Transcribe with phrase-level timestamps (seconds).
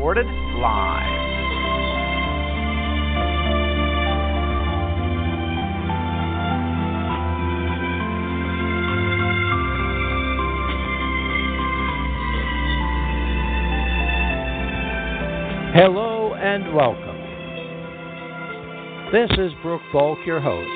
[0.00, 0.24] Recorded
[0.56, 1.04] live.
[15.74, 17.04] Hello and welcome.
[19.12, 20.66] This is Brooke Falk, your host,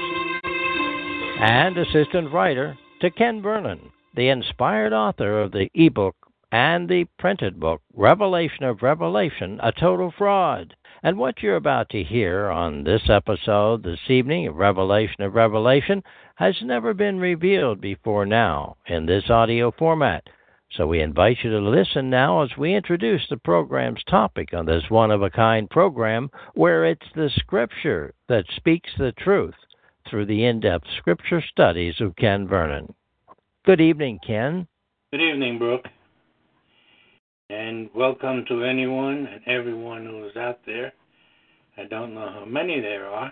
[1.41, 6.15] and assistant writer to Ken Vernon, the inspired author of the ebook
[6.55, 10.77] and the printed book, Revelation of Revelation A Total Fraud.
[11.03, 16.01] And what you're about to hear on this episode this evening of Revelation of Revelation
[16.37, 20.23] has never been revealed before now in this audio format.
[20.71, 24.85] So we invite you to listen now as we introduce the program's topic on this
[24.89, 29.57] one of a kind program where it's the scripture that speaks the truth
[30.09, 32.95] through the in depth scripture studies of Ken Vernon.
[33.67, 34.69] Good evening, Ken.
[35.11, 35.87] Good evening, Brooke.
[37.51, 40.95] And welcome to anyone and everyone who is out there.
[41.77, 43.31] I don't know how many there are,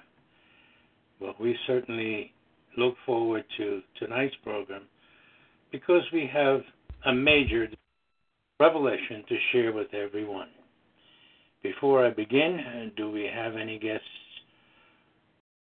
[1.19, 2.31] but we certainly
[2.77, 4.83] look forward to tonight's program
[5.71, 6.61] because we have
[7.07, 7.69] a major
[8.61, 10.49] revelation to share with everyone.
[11.63, 14.05] Before I begin, do we have any guests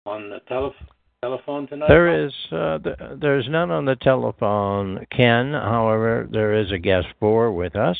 [0.04, 0.74] on the tele-
[1.22, 1.88] telephone tonight?
[1.88, 5.52] There is uh, th- there's none on the telephone, Ken.
[5.52, 7.96] However, there is a guest four with us,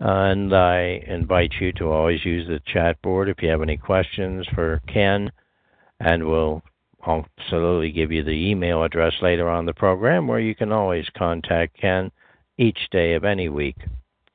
[0.00, 4.46] and I invite you to always use the chat board if you have any questions
[4.54, 5.30] for Ken,
[6.00, 6.62] and we'll
[7.06, 11.78] absolutely give you the email address later on the program where you can always contact
[11.78, 12.10] Ken
[12.58, 13.76] each day of any week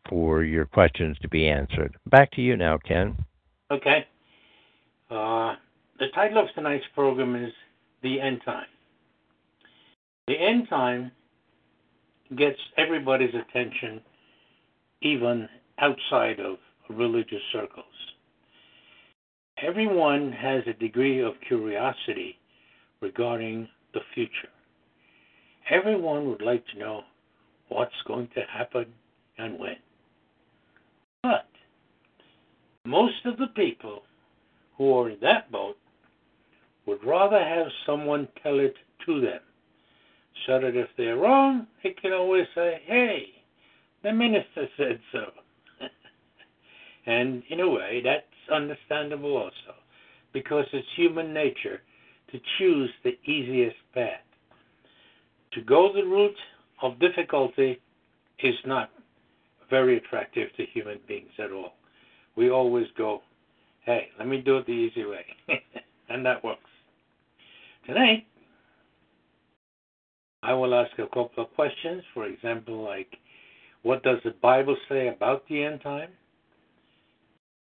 [0.09, 1.95] for your questions to be answered.
[2.07, 3.17] Back to you now, Ken.
[3.71, 4.05] Okay.
[5.09, 5.55] Uh,
[5.99, 7.51] the title of tonight's program is
[8.03, 8.67] The End Time.
[10.27, 11.11] The End Time
[12.35, 14.01] gets everybody's attention,
[15.05, 15.47] even
[15.79, 16.57] outside of
[16.89, 17.85] religious circles.
[19.61, 22.39] Everyone has a degree of curiosity
[23.01, 24.49] regarding the future.
[25.69, 27.01] Everyone would like to know
[27.69, 28.87] what's going to happen
[29.37, 29.75] and when.
[31.21, 31.47] But
[32.85, 34.01] most of the people
[34.77, 35.77] who are in that boat
[36.87, 39.39] would rather have someone tell it to them
[40.45, 43.34] so that if they're wrong, they can always say, hey,
[44.05, 45.25] the minister said so.
[47.07, 48.23] and in a way, that's
[48.53, 49.75] understandable also,
[50.31, 51.81] because it's human nature
[52.31, 54.21] to choose the easiest path.
[55.53, 56.37] To go the route
[56.83, 57.81] of difficulty
[58.43, 58.91] is not
[59.71, 61.73] very attractive to human beings at all.
[62.37, 63.21] We always go,
[63.85, 65.25] hey, let me do it the easy way.
[66.09, 66.61] and that works.
[67.87, 68.27] Tonight,
[70.43, 72.03] I will ask a couple of questions.
[72.13, 73.17] For example, like,
[73.85, 76.09] what does the Bible say about the end time?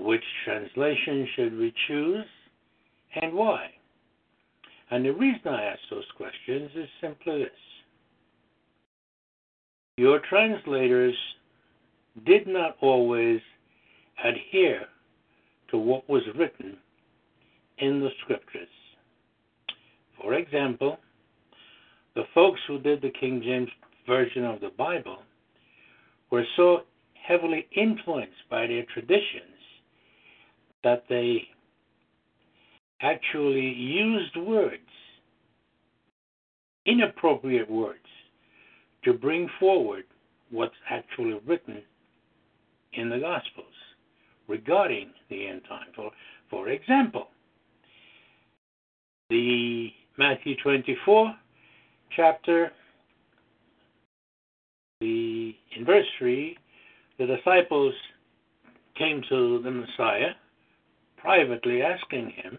[0.00, 2.24] Which translation should we choose?
[3.22, 3.68] And why?
[4.90, 7.50] And the reason I ask those questions is simply this
[9.96, 11.14] your translators
[12.26, 13.40] did not always
[14.24, 14.86] adhere
[15.70, 16.78] to what was written
[17.78, 18.66] in the scriptures.
[20.20, 20.98] For example,
[22.16, 23.70] the folks who did the King James
[24.04, 25.18] Version of the Bible
[26.30, 26.80] were so
[27.14, 29.58] heavily influenced by their traditions
[30.84, 31.42] that they
[33.00, 34.82] actually used words,
[36.86, 37.98] inappropriate words,
[39.04, 40.04] to bring forward
[40.50, 41.82] what's actually written
[42.94, 43.66] in the Gospels
[44.48, 45.88] regarding the end time.
[45.94, 46.10] For,
[46.50, 47.28] for example,
[49.30, 51.34] the Matthew 24
[52.16, 52.72] chapter,
[55.00, 55.37] the
[55.78, 56.56] in verse 3,
[57.18, 57.94] the disciples
[58.96, 60.32] came to the Messiah
[61.16, 62.58] privately asking him,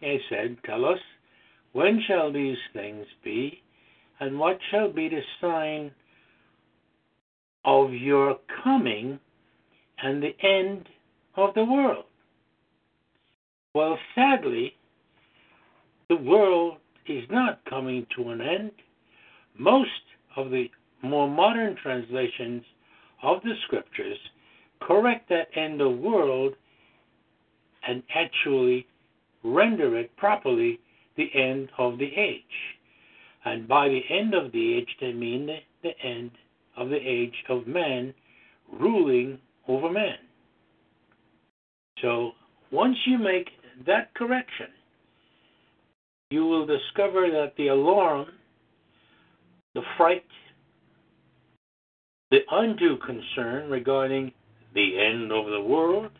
[0.00, 0.98] they said, Tell us,
[1.72, 3.62] when shall these things be?
[4.20, 5.90] And what shall be the sign
[7.64, 9.18] of your coming
[10.02, 10.86] and the end
[11.36, 12.04] of the world?
[13.74, 14.74] Well, sadly,
[16.08, 16.76] the world
[17.06, 18.72] is not coming to an end.
[19.58, 19.90] Most
[20.36, 20.66] of the
[21.04, 22.62] more modern translations
[23.22, 24.18] of the scriptures
[24.80, 26.54] correct that end of the world
[27.86, 28.86] and actually
[29.42, 30.80] render it properly
[31.16, 32.42] the end of the age.
[33.44, 36.30] And by the end of the age, they mean the, the end
[36.76, 38.14] of the age of man
[38.72, 40.16] ruling over man.
[42.00, 42.32] So
[42.70, 43.48] once you make
[43.86, 44.68] that correction,
[46.30, 48.26] you will discover that the alarm,
[49.74, 50.24] the fright,
[52.34, 54.32] the undue concern regarding
[54.74, 56.10] the end of the world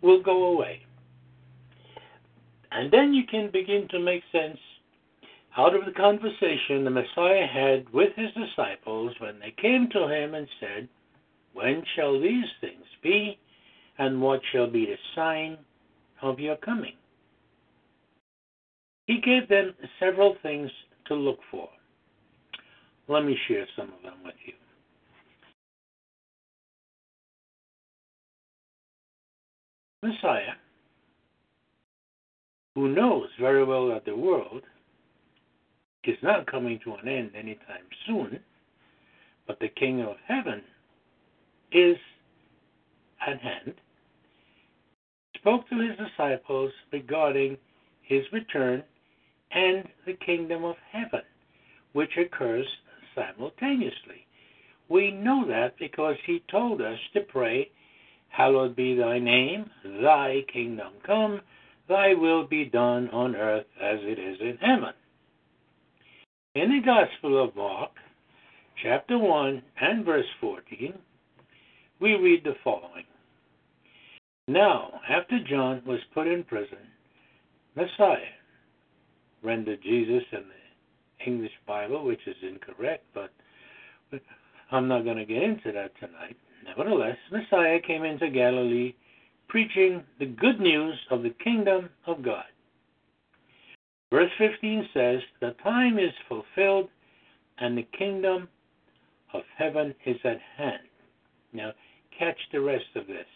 [0.00, 0.80] will go away.
[2.72, 4.56] And then you can begin to make sense
[5.58, 10.32] out of the conversation the Messiah had with his disciples when they came to him
[10.34, 10.88] and said,
[11.52, 13.38] When shall these things be,
[13.98, 15.58] and what shall be the sign
[16.22, 16.94] of your coming?
[19.06, 20.70] He gave them several things
[21.08, 21.68] to look for.
[23.06, 24.54] Let me share some of them with you.
[30.04, 30.52] Messiah,
[32.74, 34.62] who knows very well that the world
[36.04, 38.38] is not coming to an end anytime soon,
[39.46, 40.62] but the kingdom of heaven
[41.72, 41.96] is
[43.26, 43.74] at hand,
[45.36, 47.56] spoke to his disciples regarding
[48.02, 48.82] his return
[49.52, 51.22] and the kingdom of heaven,
[51.94, 52.66] which occurs
[53.14, 54.26] simultaneously.
[54.90, 57.70] We know that because he told us to pray,
[58.36, 59.70] Hallowed be thy name,
[60.02, 61.40] thy kingdom come,
[61.88, 64.92] thy will be done on earth as it is in heaven.
[66.56, 67.92] In the Gospel of Mark,
[68.82, 70.94] chapter 1 and verse 14,
[72.00, 73.04] we read the following
[74.48, 76.78] Now, after John was put in prison,
[77.76, 78.18] Messiah,
[79.44, 83.30] rendered Jesus in the English Bible, which is incorrect, but
[84.72, 86.36] I'm not going to get into that tonight.
[86.64, 88.94] Nevertheless, Messiah came into Galilee
[89.48, 92.44] preaching the good news of the kingdom of God.
[94.10, 96.88] Verse 15 says, The time is fulfilled
[97.58, 98.48] and the kingdom
[99.32, 100.88] of heaven is at hand.
[101.52, 101.72] Now,
[102.18, 103.26] catch the rest of this.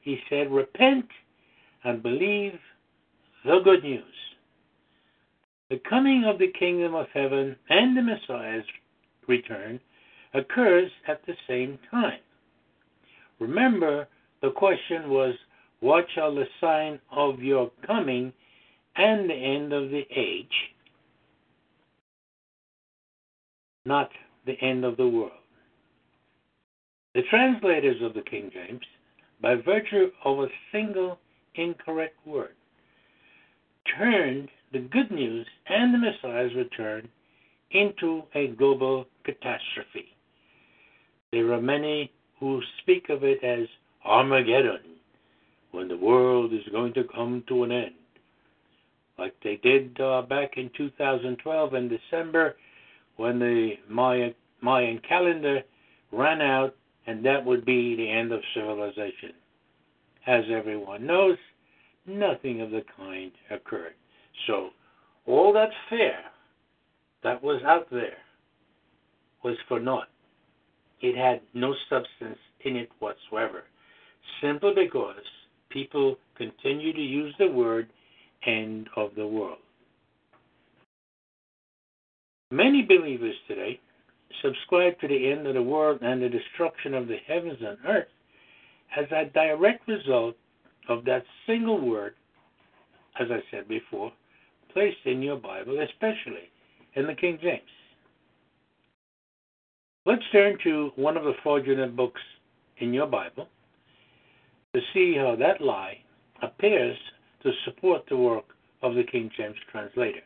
[0.00, 1.06] He said, Repent
[1.84, 2.58] and believe
[3.44, 4.04] the good news.
[5.70, 8.64] The coming of the kingdom of heaven and the Messiah's
[9.26, 9.80] return
[10.34, 12.20] occurs at the same time.
[13.40, 14.06] Remember,
[14.42, 15.34] the question was,
[15.80, 18.32] What shall the sign of your coming
[18.96, 20.46] and the end of the age?
[23.86, 24.10] Not
[24.46, 25.32] the end of the world.
[27.14, 28.84] The translators of the King James,
[29.40, 31.18] by virtue of a single
[31.54, 32.54] incorrect word,
[33.98, 37.08] turned the good news and the Messiah's return
[37.72, 40.14] into a global catastrophe.
[41.32, 43.66] There are many who speak of it as
[44.04, 44.80] Armageddon,
[45.72, 47.94] when the world is going to come to an end.
[49.18, 52.56] Like they did uh, back in 2012 in December
[53.16, 55.60] when the Mayan, Mayan calendar
[56.10, 56.74] ran out,
[57.06, 59.32] and that would be the end of civilization.
[60.26, 61.36] As everyone knows,
[62.06, 63.94] nothing of the kind occurred.
[64.46, 64.70] So,
[65.26, 66.16] all that fear
[67.22, 68.16] that was out there
[69.44, 70.08] was for naught.
[71.00, 73.64] It had no substance in it whatsoever,
[74.42, 75.22] simply because
[75.70, 77.88] people continue to use the word
[78.46, 79.58] end of the world.
[82.50, 83.80] Many believers today
[84.42, 88.08] subscribe to the end of the world and the destruction of the heavens and earth
[88.96, 90.34] as a direct result
[90.88, 92.14] of that single word,
[93.20, 94.12] as I said before,
[94.72, 96.50] placed in your Bible, especially
[96.96, 97.62] in the King James.
[100.10, 102.20] Let's turn to one of the fraudulent books
[102.78, 103.46] in your Bible
[104.74, 105.98] to see how that lie
[106.42, 106.96] appears
[107.44, 108.46] to support the work
[108.82, 110.22] of the King James translator.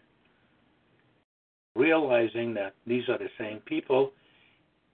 [1.76, 4.12] Realizing that these are the same people,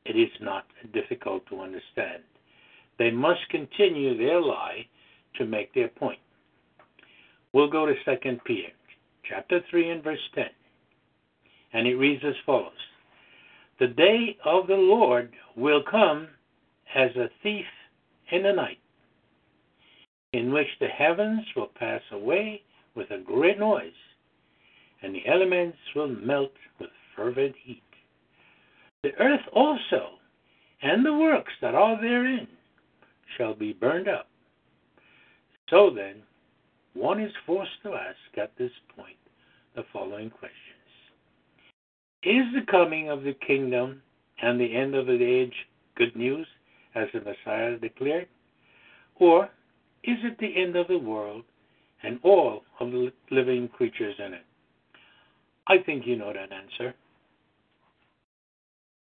[0.06, 2.24] it is not difficult to understand.
[2.98, 4.88] They must continue their lie
[5.36, 6.18] to make their point.
[7.52, 8.72] We'll go to 2 Peter
[9.22, 10.46] chapter 3 and verse 10.
[11.74, 12.72] And it reads as follows
[13.80, 16.28] The day of the Lord will come
[16.94, 17.64] as a thief
[18.30, 18.78] in the night,
[20.34, 22.62] in which the heavens will pass away
[22.94, 23.92] with a great noise,
[25.02, 27.82] and the elements will melt with fervent heat.
[29.02, 30.18] The earth also
[30.82, 32.48] and the works that are therein
[33.38, 34.28] shall be burned up.
[35.70, 36.16] So then,
[36.92, 39.16] one is forced to ask at this point
[39.74, 40.69] the following questions
[42.22, 44.02] Is the coming of the kingdom
[44.42, 45.54] and the end of the age
[45.96, 46.46] good news,
[46.94, 48.28] as the Messiah declared?
[49.16, 49.44] Or
[50.04, 51.44] is it the end of the world
[52.02, 54.44] and all of the living creatures in it?
[55.66, 56.94] I think you know that answer.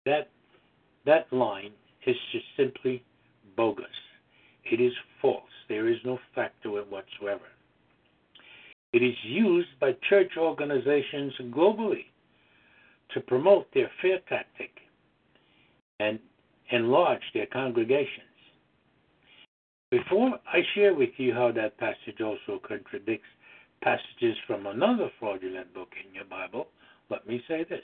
[0.05, 0.29] That
[1.05, 1.71] that line
[2.05, 3.03] is just simply
[3.55, 3.85] bogus.
[4.71, 5.43] It is false.
[5.67, 7.45] There is no fact to it whatsoever.
[8.93, 12.05] It is used by church organizations globally
[13.13, 14.71] to promote their fear tactic
[15.99, 16.19] and
[16.71, 18.25] enlarge their congregations.
[19.91, 23.27] Before I share with you how that passage also contradicts
[23.81, 26.67] passages from another fraudulent book in your Bible,
[27.09, 27.83] let me say this.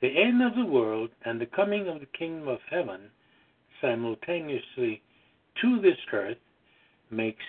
[0.00, 3.10] The end of the world and the coming of the kingdom of heaven
[3.80, 5.02] simultaneously
[5.62, 6.36] to this earth
[7.10, 7.44] makes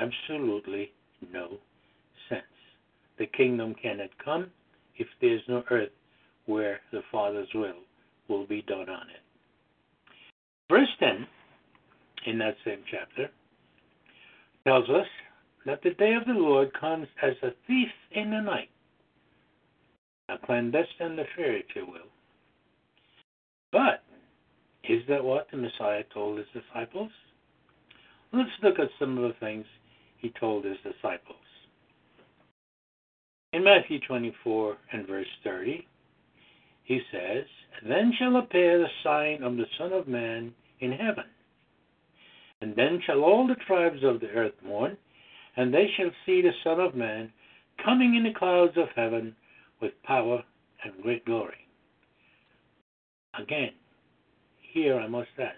[0.00, 0.92] absolutely
[1.32, 1.58] no
[2.28, 2.42] sense.
[3.18, 4.50] The kingdom cannot come
[5.00, 5.90] if there's no earth
[6.46, 7.80] where the Father's will
[8.28, 9.22] will be done on it.
[10.70, 11.26] Verse 10
[12.26, 13.30] in that same chapter
[14.64, 15.06] tells us
[15.64, 18.68] that the day of the Lord comes as a thief in the night,
[20.28, 22.10] a clandestine affair, if you will.
[23.72, 24.02] But
[24.84, 27.10] is that what the Messiah told his disciples?
[28.32, 29.64] Let's look at some of the things
[30.18, 31.36] he told his disciples.
[33.52, 35.86] In Matthew 24 and verse 30,
[36.84, 37.44] he says,
[37.86, 41.24] Then shall appear the sign of the Son of Man in heaven.
[42.60, 44.96] And then shall all the tribes of the earth mourn,
[45.56, 47.32] and they shall see the Son of Man
[47.84, 49.34] coming in the clouds of heaven
[49.80, 50.44] with power
[50.84, 51.66] and great glory.
[53.36, 53.70] Again,
[54.72, 55.56] here I must ask,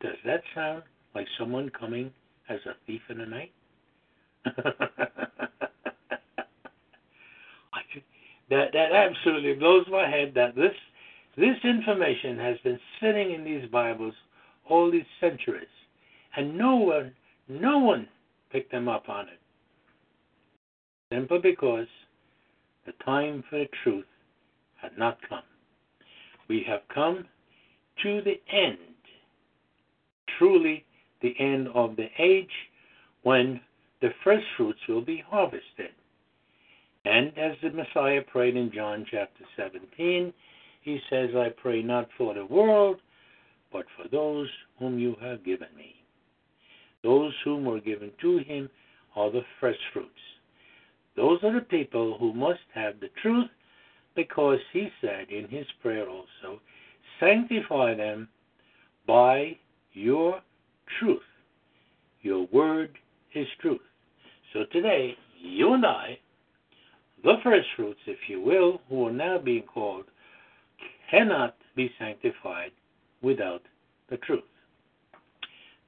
[0.00, 2.12] does that sound like someone coming
[2.48, 3.52] as a thief in the night?
[8.52, 10.74] that that absolutely blows my head that this
[11.38, 14.12] this information has been sitting in these Bibles
[14.68, 15.66] all these centuries,
[16.36, 17.12] and no one
[17.48, 18.06] no one
[18.50, 19.40] picked them up on it.
[21.10, 21.86] Simply because
[22.84, 24.04] the time for the truth
[24.80, 25.44] had not come.
[26.48, 27.24] We have come
[28.02, 28.78] to the end,
[30.38, 30.84] truly
[31.22, 32.50] the end of the age
[33.22, 33.60] when
[34.02, 35.92] the first fruits will be harvested.
[37.04, 40.32] And as the Messiah prayed in John chapter 17,
[40.82, 43.00] he says, I pray not for the world,
[43.72, 45.94] but for those whom you have given me.
[47.02, 48.70] Those whom were given to him
[49.16, 50.10] are the first fruits.
[51.16, 53.50] Those are the people who must have the truth,
[54.14, 56.60] because he said in his prayer also,
[57.18, 58.28] Sanctify them
[59.06, 59.56] by
[59.92, 60.40] your
[60.98, 61.22] truth.
[62.22, 62.98] Your word
[63.34, 63.80] is truth.
[64.52, 66.18] So today, you and I
[67.24, 70.04] the first fruits, if you will, who are now being called,
[71.10, 72.72] cannot be sanctified
[73.22, 73.62] without
[74.10, 74.42] the truth.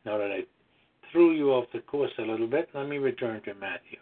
[0.05, 0.45] Now that I
[1.11, 3.99] threw you off the course a little bit, let me return to Matthew.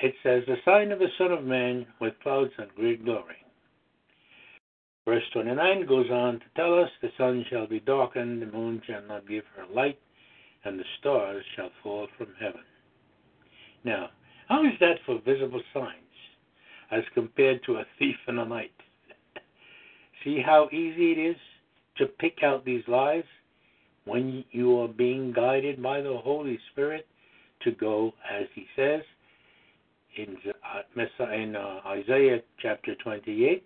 [0.00, 3.36] It says, The sign of the Son of Man with clouds and great glory.
[5.06, 9.02] Verse 29 goes on to tell us, The sun shall be darkened, the moon shall
[9.02, 9.98] not give her light,
[10.64, 12.60] and the stars shall fall from heaven.
[13.84, 14.10] Now,
[14.48, 15.92] how is that for visible signs
[16.90, 18.72] as compared to a thief in the night?
[20.24, 21.36] See how easy it is
[21.98, 23.24] to pick out these lies
[24.04, 27.06] when you are being guided by the Holy Spirit
[27.62, 29.02] to go, as he says
[30.16, 30.36] in,
[30.74, 33.64] uh, uh, Isaiah chapter 28,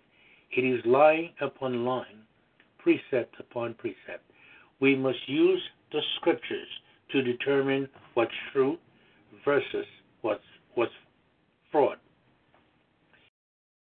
[0.57, 2.23] it is line upon line,
[2.79, 4.23] precept upon precept.
[4.79, 5.61] We must use
[5.91, 6.67] the scriptures
[7.11, 8.77] to determine what's true
[9.45, 9.85] versus
[10.21, 10.41] what's
[10.75, 10.89] was
[11.71, 11.97] fraud.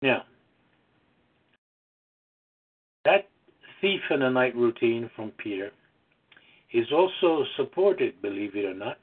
[0.02, 0.24] Now,
[3.04, 3.28] that
[3.80, 5.70] thief in the night routine from Peter
[6.72, 8.98] is also supported, believe it or not,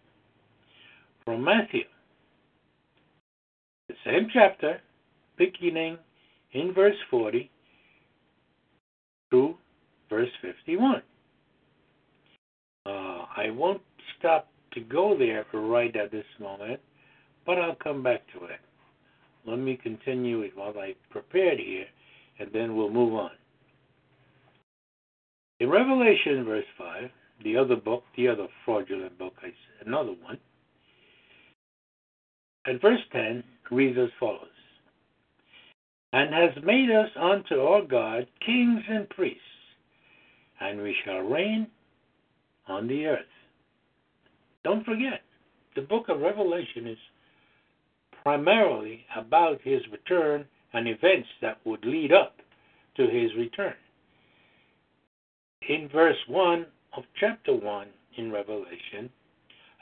[1.25, 1.83] from Matthew.
[3.87, 4.79] The same chapter,
[5.37, 5.97] beginning
[6.53, 7.49] in verse 40
[9.31, 9.55] to
[10.09, 11.01] verse 51.
[12.85, 13.81] Uh, I won't
[14.17, 16.79] stop to go there right at this moment
[17.45, 18.59] but I'll come back to it.
[19.45, 21.85] Let me continue with what I prepared here,
[22.39, 23.31] and then we'll move on.
[25.59, 27.09] In Revelation, verse 5,
[27.43, 29.33] the other book, the other fraudulent book,
[29.85, 30.37] another one,
[32.65, 34.47] and verse 10 reads as follows
[36.13, 39.41] And has made us unto our God kings and priests,
[40.59, 41.67] and we shall reign
[42.67, 43.25] on the earth.
[44.63, 45.21] Don't forget,
[45.75, 46.97] the book of Revelation is
[48.23, 52.35] primarily about his return and events that would lead up
[52.97, 53.73] to his return.
[55.67, 56.65] In verse 1
[56.97, 57.87] of chapter 1
[58.17, 59.09] in Revelation,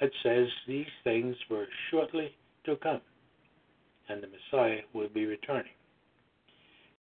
[0.01, 3.01] it says these things were shortly to come,
[4.07, 5.71] and the Messiah will be returning.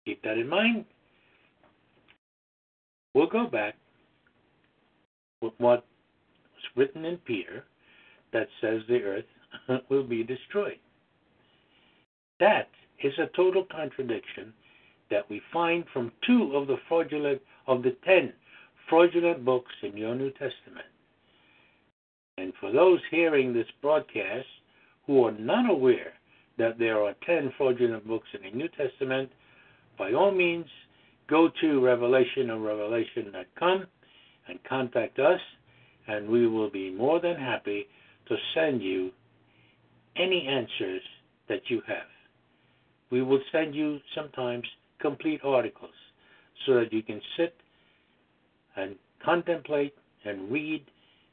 [0.04, 0.84] Keep that in mind.
[3.14, 3.74] We'll go back
[5.40, 5.84] with what
[6.54, 7.64] was written in Peter
[8.32, 10.78] that says the earth will be destroyed.
[12.40, 12.68] That
[13.02, 14.52] is a total contradiction
[15.10, 18.32] that we find from two of the fraudulent of the ten
[18.88, 20.86] fraudulent books in your New Testament.
[22.38, 24.46] And for those hearing this broadcast
[25.06, 26.12] who are not aware
[26.58, 29.30] that there are ten fraudulent books in the New Testament,
[29.98, 30.66] by all means
[31.28, 33.86] go to revelationofrevelation.com
[34.48, 35.40] and contact us,
[36.06, 37.88] and we will be more than happy
[38.28, 39.10] to send you
[40.16, 41.02] any answers
[41.48, 42.06] that you have.
[43.10, 44.64] We will send you sometimes
[45.00, 45.94] complete articles
[46.66, 47.54] so that you can sit
[48.76, 50.84] and contemplate and read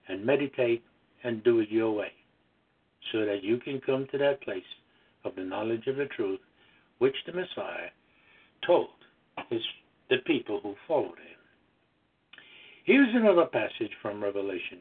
[0.08, 0.84] and meditate
[1.24, 2.12] and do it your way
[3.12, 4.63] so that you can come to that place
[5.24, 6.39] of the knowledge of the truth
[7.00, 7.89] which the Messiah
[8.65, 8.89] told
[9.50, 9.62] his,
[10.10, 11.39] the people who followed him.
[12.86, 14.79] Here's another passage from Revelation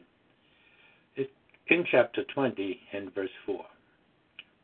[1.67, 3.65] in chapter 20 and verse 4.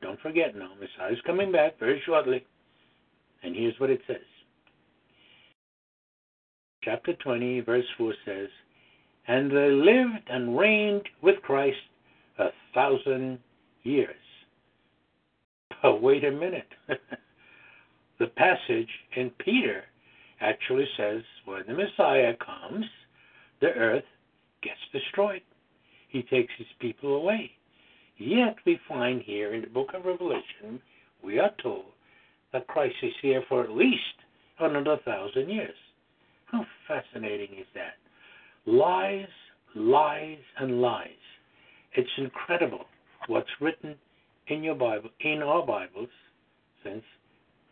[0.01, 2.46] Don't forget now, Messiah is coming back very shortly.
[3.43, 4.17] And here's what it says.
[6.84, 8.48] Chapter 20, verse 4 says,
[9.27, 11.77] And they lived and reigned with Christ
[12.39, 13.39] a thousand
[13.84, 14.15] years.
[15.84, 16.67] Oh, wait a minute.
[18.20, 19.84] the passage in Peter
[20.39, 22.86] actually says when the Messiah comes,
[23.62, 24.03] the earth
[24.63, 25.41] gets destroyed.
[26.10, 27.51] He takes his people away.
[28.21, 30.79] Yet we find here in the book of Revelation,
[31.23, 31.85] we are told
[32.53, 33.97] that Christ is here for at least
[34.59, 35.75] another thousand years.
[36.45, 37.95] How fascinating is that?
[38.67, 39.25] Lies,
[39.74, 41.09] lies, and lies.
[41.96, 42.85] It's incredible
[43.25, 43.96] what's written
[44.50, 46.09] in your Bible, in our Bibles,
[46.83, 47.03] since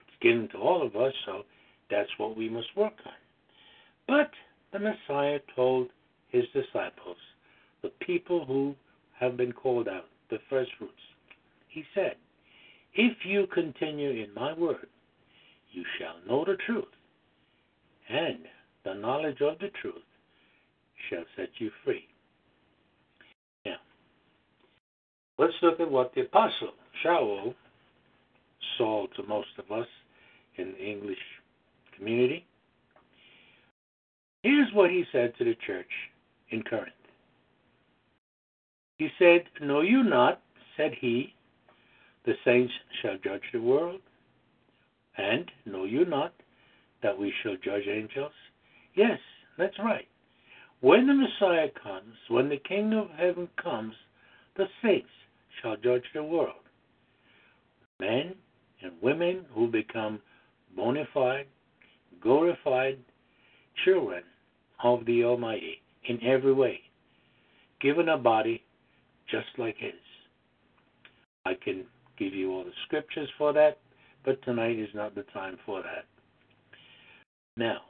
[0.07, 1.43] it's given to all of us, so
[1.91, 3.13] that's what we must work on.
[4.07, 4.31] But
[4.73, 5.89] the Messiah told
[6.29, 7.17] his disciples,
[7.83, 8.73] the people who
[9.19, 10.93] have been called out, the first fruits,
[11.67, 12.15] he said,
[12.93, 14.87] If you continue in my word,
[15.71, 16.85] you shall know the truth,
[18.09, 18.39] and
[18.83, 19.95] the knowledge of the truth
[21.09, 22.07] shall set you free.
[23.65, 23.77] Now,
[25.37, 27.53] let's look at what the apostle Shaul
[28.77, 29.87] Saul to most of us
[30.57, 31.17] in the English
[31.97, 32.45] community.
[34.43, 35.89] Here's what he said to the church
[36.49, 36.93] in Corinth.
[38.99, 40.41] He said, Know you not,
[40.75, 41.33] said he,
[42.25, 44.01] the saints shall judge the world?
[45.17, 46.33] And know you not
[47.01, 48.33] that we shall judge angels?
[48.95, 49.17] Yes,
[49.57, 50.07] that's right.
[50.81, 53.93] When the Messiah comes, when the kingdom of heaven comes,
[54.57, 55.09] the saints
[55.61, 56.63] shall judge the world.
[58.01, 58.35] Men
[58.81, 60.19] and women who become
[60.75, 61.47] bona fide,
[62.21, 62.97] glorified
[63.85, 64.23] children
[64.83, 66.81] of the Almighty in every way,
[67.81, 68.61] given a body
[69.31, 69.93] just like His.
[71.45, 71.85] I can
[72.17, 73.79] give you all the scriptures for that,
[74.25, 76.05] but tonight is not the time for that.
[77.57, 77.81] Now,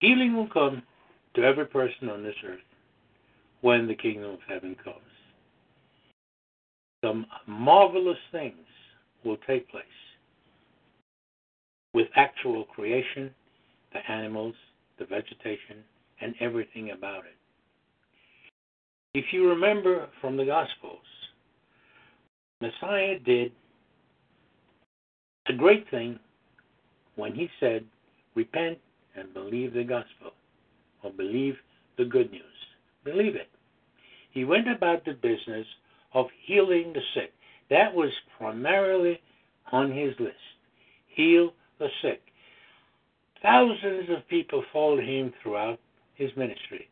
[0.00, 0.82] healing will come
[1.34, 2.58] to every person on this earth
[3.62, 4.96] when the kingdom of heaven comes.
[7.04, 8.54] Some marvelous things
[9.24, 9.84] will take place
[11.94, 13.30] with actual creation,
[13.92, 14.54] the animals,
[14.98, 15.78] the vegetation,
[16.20, 17.36] and everything about it.
[19.14, 21.04] If you remember from the Gospels,
[22.62, 23.52] Messiah did
[25.46, 26.18] a great thing
[27.16, 27.84] when he said,
[28.34, 28.78] Repent
[29.14, 30.32] and believe the gospel,
[31.02, 31.56] or believe
[31.98, 32.42] the good news.
[33.04, 33.50] Believe it.
[34.30, 35.66] He went about the business
[36.14, 37.34] of healing the sick.
[37.68, 39.20] That was primarily
[39.70, 40.36] on his list.
[41.08, 42.22] Heal the sick.
[43.42, 45.78] Thousands of people followed him throughout
[46.14, 46.88] his ministry,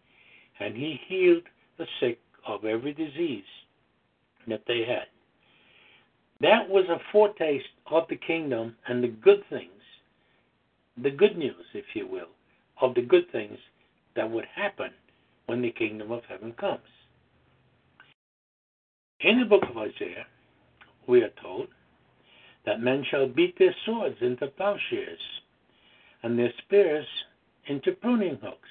[0.58, 1.44] and he healed
[1.80, 3.42] the sick of every disease
[4.46, 5.06] that they had.
[6.40, 9.82] That was a foretaste of the kingdom and the good things,
[11.02, 12.28] the good news, if you will,
[12.80, 13.58] of the good things
[14.14, 14.90] that would happen
[15.46, 16.80] when the kingdom of heaven comes.
[19.20, 20.26] In the book of Isaiah,
[21.06, 21.68] we are told
[22.66, 25.18] that men shall beat their swords into plowshares
[26.22, 27.06] and their spears
[27.66, 28.68] into pruning hooks.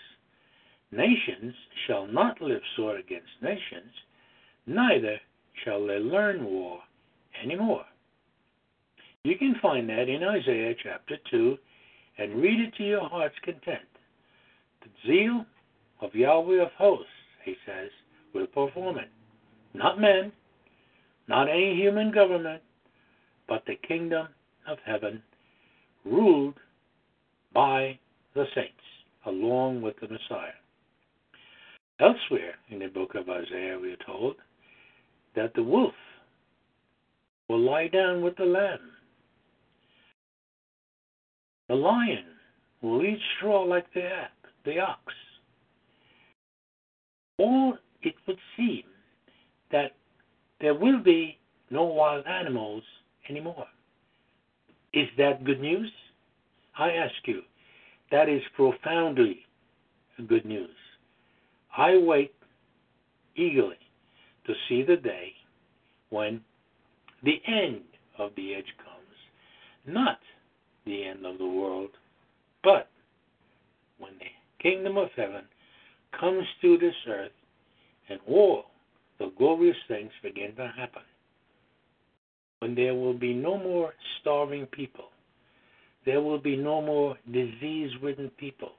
[0.91, 1.53] Nations
[1.85, 3.91] shall not live sword against nations,
[4.65, 5.19] neither
[5.63, 6.79] shall they learn war
[7.43, 7.85] any more.
[9.23, 11.57] You can find that in Isaiah chapter 2
[12.17, 13.87] and read it to your heart's content.
[14.81, 15.45] The zeal
[16.01, 17.05] of Yahweh of hosts,
[17.43, 17.89] he says,
[18.33, 19.09] will perform it.
[19.73, 20.31] Not men,
[21.27, 22.63] not any human government,
[23.47, 24.27] but the kingdom
[24.67, 25.21] of heaven,
[26.05, 26.55] ruled
[27.53, 27.99] by
[28.33, 28.73] the saints,
[29.25, 30.58] along with the Messiah.
[31.99, 34.35] Elsewhere in the book of Isaiah, we are told
[35.35, 35.93] that the wolf
[37.49, 38.91] will lie down with the lamb.
[41.67, 42.25] The lion
[42.81, 44.09] will eat straw like the,
[44.63, 45.13] the ox.
[47.37, 48.83] Or it would seem
[49.71, 49.91] that
[50.61, 51.37] there will be
[51.69, 52.83] no wild animals
[53.29, 53.67] anymore.
[54.93, 55.91] Is that good news?
[56.77, 57.41] I ask you.
[58.11, 59.39] That is profoundly
[60.27, 60.69] good news.
[61.79, 62.33] I wait
[63.37, 63.77] eagerly
[64.45, 65.31] to see the day
[66.09, 66.41] when
[67.23, 67.83] the end
[68.17, 69.15] of the age comes,
[69.95, 70.19] not
[70.85, 71.91] the end of the world,
[72.65, 72.89] but
[73.97, 75.43] when the kingdom of heaven
[76.19, 77.31] comes to this earth
[78.09, 78.65] and all
[79.17, 81.03] the glorious things begin to happen.
[82.59, 85.05] When there will be no more starving people,
[86.05, 88.71] there will be no more disease ridden people,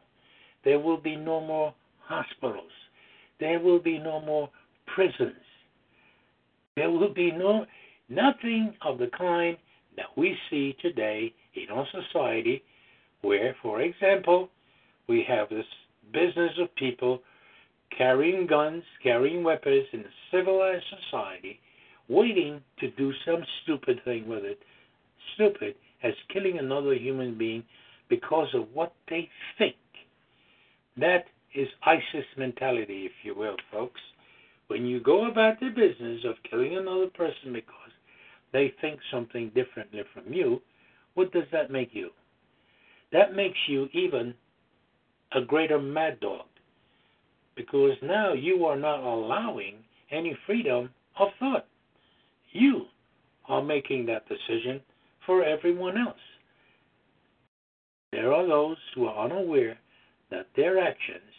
[0.67, 1.73] there will be no more
[2.07, 2.73] hospitals,
[3.41, 4.49] there will be no more
[4.95, 5.43] prisons,
[6.77, 7.67] there will be no
[8.09, 9.57] nothing of the kind
[9.97, 12.63] that we see today in our society,
[13.23, 14.49] where, for example,
[15.09, 15.67] we have this
[16.13, 17.21] business of people
[17.97, 21.61] carrying guns, carrying weapons in a civilized society,
[22.09, 24.59] waiting to do some stupid thing with it.
[25.35, 27.63] Stupid as killing another human being
[28.09, 29.77] because of what they think.
[30.97, 34.01] That is ISIS mentality, if you will, folks.
[34.69, 37.75] When you go about the business of killing another person because
[38.53, 40.61] they think something differently from you,
[41.15, 42.11] what does that make you?
[43.13, 44.35] That makes you even
[45.33, 46.47] a greater mad dog
[47.57, 49.75] because now you are not allowing
[50.11, 51.67] any freedom of thought.
[52.53, 52.87] You
[53.49, 54.81] are making that decision
[55.27, 56.17] for everyone else.
[58.13, 59.79] There are those who are unaware
[60.31, 61.30] that their actions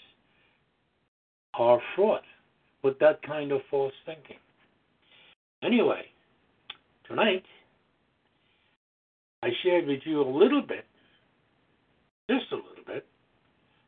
[1.53, 2.23] are fraught
[2.83, 4.37] with that kind of false thinking.
[5.63, 6.03] Anyway,
[7.07, 7.43] tonight
[9.43, 10.85] I shared with you a little bit,
[12.29, 13.05] just a little bit,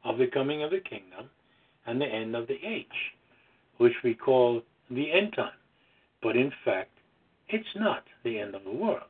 [0.04, 1.30] of the coming of the kingdom
[1.86, 2.88] and the end of the age,
[3.78, 5.52] which we call the end time.
[6.21, 6.91] But in fact,
[7.49, 9.04] it's not the end of the world.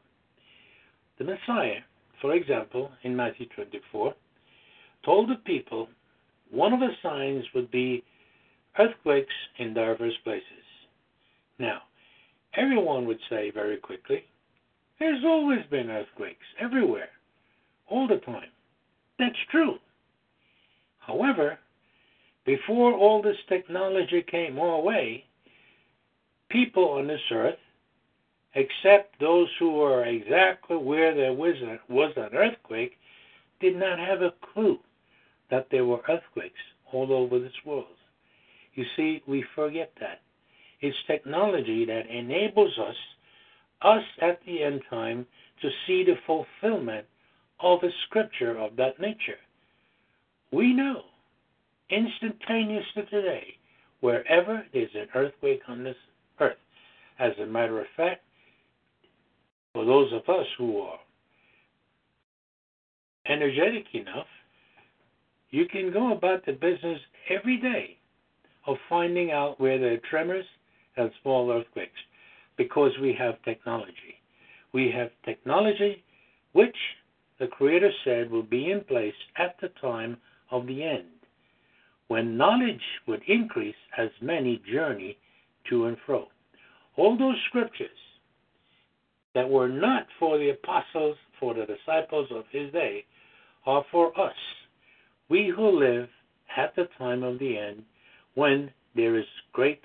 [1.18, 1.80] The Messiah,
[2.22, 4.13] for example, in Matthew 24,
[5.06, 5.88] told the people
[6.52, 8.04] one of the signs would be
[8.77, 10.43] earthquakes in diverse places.
[11.59, 11.83] Now,
[12.55, 14.23] everyone would say very quickly,
[14.99, 17.09] there's always been earthquakes everywhere,
[17.88, 18.49] all the time.
[19.19, 19.77] That's true.
[20.99, 21.59] However,
[22.45, 25.25] before all this technology came our way,
[26.49, 27.57] people on this earth,
[28.55, 32.97] except those who were exactly where there was, a, was an earthquake,
[33.59, 34.79] did not have a clue
[35.49, 36.59] that there were earthquakes
[36.91, 37.86] all over this world.
[38.75, 40.21] You see, we forget that.
[40.81, 42.95] It's technology that enables us,
[43.81, 45.25] us at the end time,
[45.62, 47.05] to see the fulfillment
[47.59, 49.39] of a scripture of that nature.
[50.51, 51.01] We know
[51.89, 53.45] instantaneously today
[54.01, 55.95] wherever there's an earthquake on this
[56.39, 56.57] earth.
[57.19, 58.21] As a matter of fact,
[59.73, 60.99] for those of us who are
[63.27, 64.27] energetic enough,
[65.51, 67.97] you can go about the business every day
[68.67, 70.45] of finding out where there are tremors
[70.97, 71.91] and small earthquakes
[72.58, 74.21] because we have technology.
[74.73, 76.04] We have technology
[76.54, 76.76] which
[77.39, 80.17] the Creator said will be in place at the time
[80.52, 81.08] of the end,
[82.08, 85.17] when knowledge would increase as many journey
[85.69, 86.28] to and fro.
[86.95, 87.89] All those scriptures
[89.34, 93.04] that were not for the apostles, for the disciples of his day,
[93.65, 94.36] are for us,
[95.30, 96.08] we who live
[96.56, 97.84] at the time of the end
[98.36, 99.82] when there is great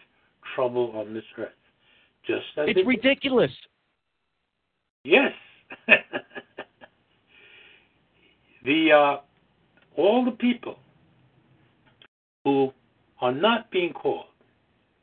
[0.54, 1.48] trouble on this earth.
[2.26, 3.50] Just as it's it, ridiculous.
[5.04, 5.32] Yes.
[8.64, 9.16] the uh,
[9.96, 10.78] all the people
[12.44, 12.72] who
[13.20, 14.26] are not being called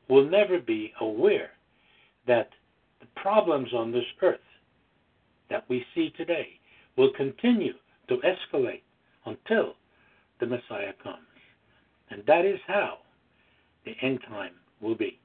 [0.08, 1.50] will never be aware
[2.26, 2.50] that
[3.00, 4.40] the problems on this earth
[5.50, 6.48] that we see today
[6.96, 7.74] will continue
[8.08, 8.82] to escalate
[9.26, 9.74] until
[10.40, 11.18] the Messiah comes.
[12.10, 12.98] And that is how
[13.86, 15.18] the end time will be.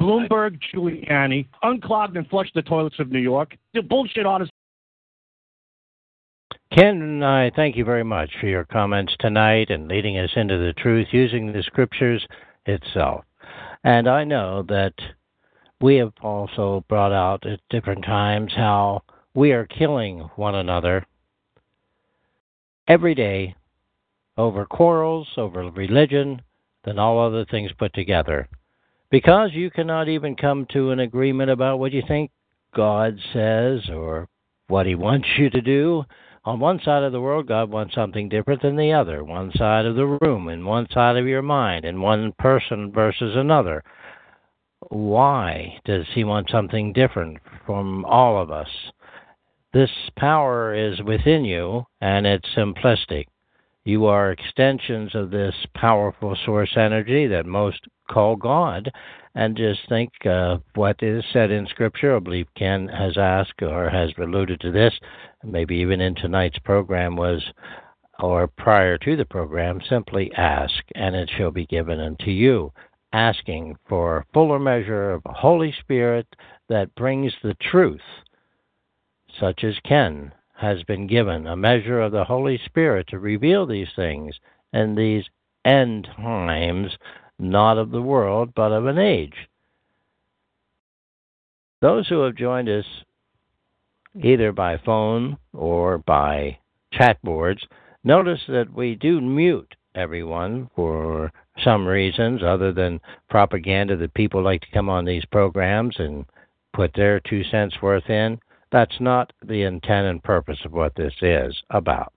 [0.00, 3.56] Bloomberg, Giuliani, unclogged and flushed the toilets of New York.
[3.74, 4.48] The bullshit on
[6.72, 10.58] Ken, and I thank you very much for your comments tonight and leading us into
[10.58, 12.24] the truth using the scriptures
[12.66, 13.24] itself.
[13.84, 14.94] And I know that
[15.80, 19.02] we have also brought out at different times how
[19.34, 21.06] we are killing one another
[22.86, 23.54] every day
[24.36, 26.42] over quarrels, over religion,
[26.88, 28.48] than all other things put together.
[29.10, 32.30] Because you cannot even come to an agreement about what you think
[32.74, 34.26] God says or
[34.68, 36.04] what He wants you to do.
[36.46, 39.22] On one side of the world, God wants something different than the other.
[39.22, 43.36] One side of the room, and one side of your mind, and one person versus
[43.36, 43.84] another.
[44.88, 48.68] Why does He want something different from all of us?
[49.74, 53.26] This power is within you, and it's simplistic.
[53.88, 58.92] You are extensions of this powerful source energy that most call God.
[59.34, 62.14] And just think uh, what is said in Scripture.
[62.14, 64.92] I believe Ken has asked or has alluded to this,
[65.42, 67.42] maybe even in tonight's program, was
[68.18, 72.70] or prior to the program, simply ask, and it shall be given unto you.
[73.14, 76.26] Asking for fuller measure of Holy Spirit
[76.68, 78.02] that brings the truth,
[79.40, 83.88] such as Ken has been given a measure of the Holy Spirit to reveal these
[83.94, 84.34] things
[84.72, 85.24] in these
[85.64, 86.90] end times,
[87.38, 89.48] not of the world, but of an age.
[91.80, 92.84] Those who have joined us
[94.20, 96.58] either by phone or by
[96.92, 97.64] chat boards
[98.02, 104.60] notice that we do mute everyone for some reasons other than propaganda that people like
[104.62, 106.24] to come on these programs and
[106.72, 108.40] put their two cents worth in.
[108.70, 112.12] That's not the intent and purpose of what this is about.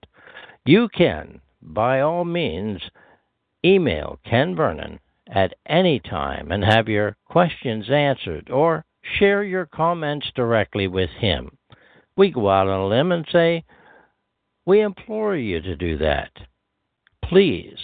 [0.65, 2.81] You can, by all means,
[3.63, 8.85] email Ken Vernon at any time and have your questions answered or
[9.17, 11.57] share your comments directly with him.
[12.15, 13.63] We go out on a limb and say,
[14.65, 16.31] We implore you to do that.
[17.23, 17.79] Please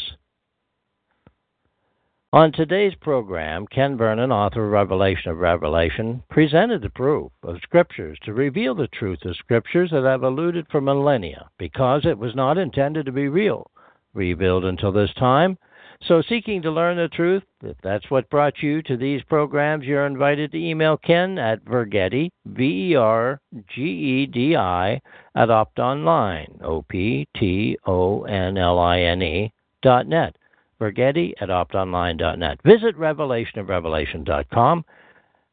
[2.33, 8.17] on today's program, Ken Vernon, author of Revelation of Revelation, presented the proof of Scriptures
[8.23, 12.57] to reveal the truth of Scriptures that have eluded for millennia because it was not
[12.57, 13.71] intended to be real,
[14.13, 15.57] revealed until this time.
[16.03, 20.05] So, seeking to learn the truth, if that's what brought you to these programs, you're
[20.05, 23.39] invited to email Ken at Vergedi, V E R
[23.73, 25.01] G E D I,
[25.33, 30.35] at optonline, O P T O N L I N E, dot net.
[30.79, 32.59] Vergedi at optonline.net.
[32.63, 34.85] Visit revelationofrevelation.com.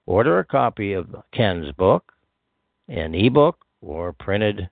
[0.07, 2.13] Order a copy of Ken's book,
[2.89, 4.69] an ebook or printed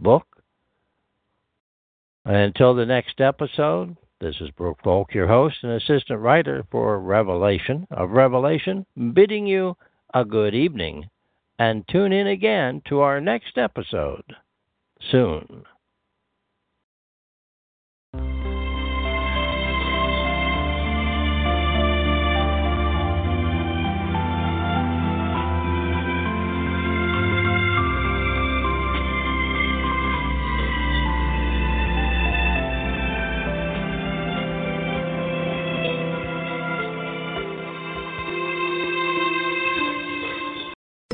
[0.00, 0.26] book.
[2.24, 7.86] Until the next episode, this is Brooke Volk, your host and assistant writer for Revelation
[7.90, 9.76] of Revelation, bidding you
[10.14, 11.10] a good evening
[11.58, 14.24] and tune in again to our next episode
[15.10, 15.64] soon.